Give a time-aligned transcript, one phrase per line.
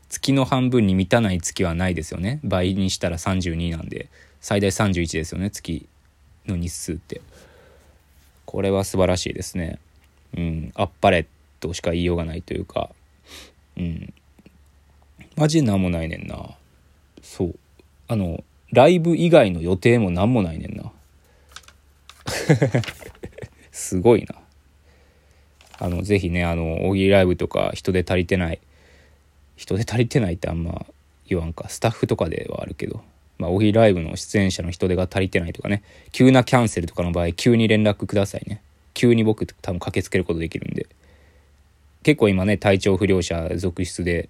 [0.08, 2.40] 月の半分に満たない月はないですよね。
[2.44, 4.08] 倍にしたら32なんで
[4.40, 5.50] 最大31ですよね。
[5.50, 5.86] 月
[6.46, 7.20] の日数って。
[8.44, 9.78] これは素晴らしいですね。
[10.36, 10.72] うん。
[10.74, 11.26] あっぱれ
[11.60, 12.90] としか言いようがないというか。
[13.76, 14.12] うん。
[15.36, 16.50] マジで何もないねんな。
[17.22, 17.58] そう。
[18.06, 20.92] あのライブ以外の予定も何もないねんな。
[23.72, 24.36] すごいな。
[25.78, 28.60] あの、ぜひね、あの、大喜利ライブとか人で足りてない、
[29.56, 30.86] 人で足りてないってあんま
[31.28, 33.02] 言わんか、スタッフとかではあるけど、
[33.38, 35.82] まあ、大喜利ライブの出演者の人手が足りてないとかね、
[36.12, 38.62] 急なキャンセルとかの場合、急に連絡くださいね。
[38.94, 40.86] 急に僕多分駆けつけることできるんで。
[42.04, 44.28] 結構今ね、体調不良者続出で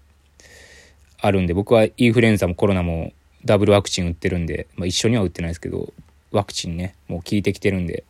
[1.18, 3.12] あるんで、僕はインフルエンザもコロナも
[3.44, 5.92] ダブルワクチン打ってるんで、まあ、一緒には打ってないですけど、
[6.36, 8.04] ワクチンね、もう効いてきてるんで、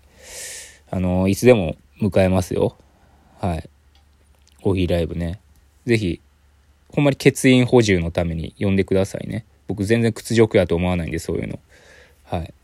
[0.91, 2.77] あの、いつでも迎えますよ。
[3.41, 3.69] はい。
[4.63, 5.41] 大喜利ライブね。
[5.87, 6.21] ぜひ、
[6.89, 9.45] ほんまに欠員補充のために呼んでくださいね。
[9.67, 11.59] 僕全然屈辱やと思わないんで、そういうの。
[12.25, 12.55] はい。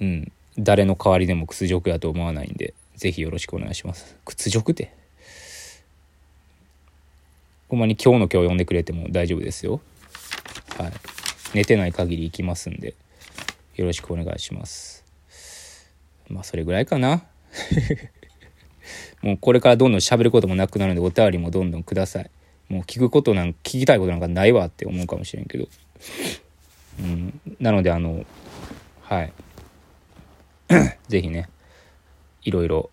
[0.00, 0.32] うん。
[0.58, 4.16] 誰の代わりでも屈辱やと思わないんで、ぜひよろしくお願いします。
[4.24, 4.92] 屈辱って。
[7.68, 9.80] ほんまに今日の今日呼んでくれても大丈夫ですよ。
[10.78, 10.92] はい。
[11.54, 12.94] 寝てない限り行きますんで。
[13.76, 15.04] よろしくお願いします。
[16.28, 17.24] まあそれぐらいかな。
[19.22, 22.30] もうこれからどんどん喋ることもなくなるんでお便りもどんどんください。
[22.68, 25.68] もう聞くことなんか聞きたいことなんかないわって思うかもしれんけど。
[27.00, 27.40] うん。
[27.60, 28.24] なのであの
[29.02, 29.32] はい。
[31.08, 31.48] 是非ね
[32.42, 32.90] いろいろ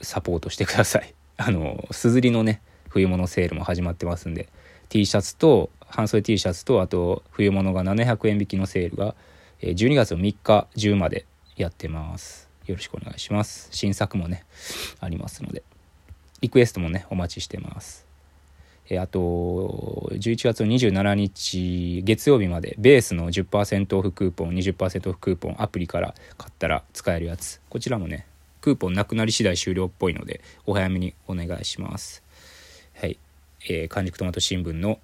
[0.00, 1.12] サポートしてください。
[1.36, 4.48] あのすずりのね冬物セールも始まってますんで。
[4.90, 9.16] T シャツと半袖 T シャツとあと冬物が700円引きのセールが
[9.60, 11.26] 12月の3日10まで
[11.56, 12.48] やってます。
[12.66, 13.68] よろしくお願いします。
[13.72, 14.44] 新作もね、
[15.00, 15.62] ありますので。
[16.40, 18.06] リクエストもね、お待ちしてます。
[18.90, 27.60] えあと、11月の27日月曜日まで、ベースの10%オフクーポン、20%オフクーポン、アプリから買ったら使えるやつ。
[27.70, 28.26] こちらもね、
[28.60, 32.22] クーポンなくなり次第終了っぽいので、お早めにお願いします。
[32.94, 33.18] はい。
[33.66, 34.98] えー、完熟トマト新聞の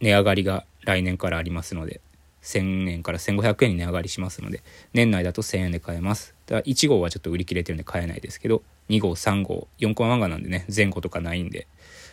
[0.00, 2.00] 値上がりが来年からありますので、
[2.42, 4.62] 1000円から1500円に値上がりしますので
[4.92, 6.34] 年内だと1000円で買えます。
[6.46, 11.66] だから1号はちょっと売り切れてるんで買えないですけど2号3号4コマ漫画なんでね前後とかないんで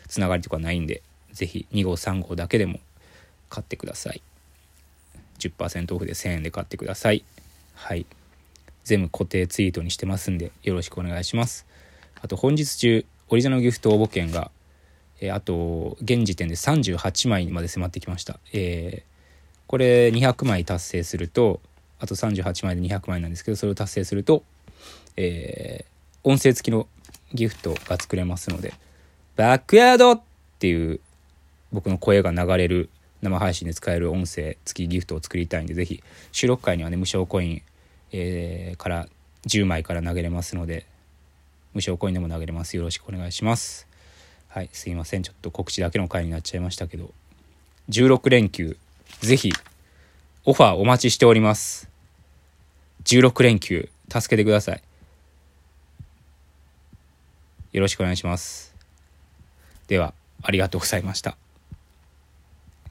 [0.07, 2.79] つながりとかないんで是非2号3号だけでも
[3.49, 4.21] 買ってください。
[5.39, 7.23] 10%オフで1000円で買ってください。
[7.75, 8.05] はい。
[8.83, 11.65] 全部固定ツイートにしてますんでよろしくお願いします。
[12.21, 14.51] あと本日中オリジナルギフト応募券が
[15.21, 18.39] えあと現時点で38枚にまで迫ってきました。
[18.53, 19.14] えー
[19.67, 21.61] これ200枚達成すると
[21.99, 24.43] あと38枚で200枚なんですけどそれを達成すると、
[25.17, 26.87] えー、音声付きの
[27.33, 28.73] ギフトが作れますので
[29.35, 30.21] バックヤードっ
[30.59, 30.99] ていう
[31.71, 32.89] 僕の声が流れる
[33.21, 37.61] 生配信で使える音声付きギフトを作りたいんで是非収録回にはね無償コイン、
[38.11, 39.07] えー、から
[39.47, 40.85] 10枚から投げれますので
[41.73, 42.77] 無償コインでも投げれます。
[42.77, 43.85] よろしくお願いします。
[44.47, 45.23] はいすいません。
[45.23, 47.11] ちょっと告知だけの回になっちゃいましたけど
[47.89, 48.77] 16連休
[49.21, 49.51] ぜひ、
[50.45, 51.89] オファーお待ちしております。
[53.05, 54.81] 16連休、助けてください。
[57.71, 58.73] よろしくお願いします。
[59.87, 61.37] では、ありがとうございました。